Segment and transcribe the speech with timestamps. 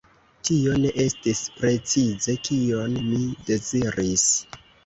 [0.47, 4.29] Tio ne estis precize, kion mi deziris.